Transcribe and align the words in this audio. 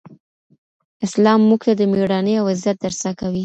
اسلام 1.05 1.39
موږ 1.49 1.61
ته 1.67 1.73
د 1.79 1.81
مېړاني 1.91 2.33
او 2.37 2.45
عزت 2.53 2.77
درس 2.83 2.99
راکوي. 3.05 3.39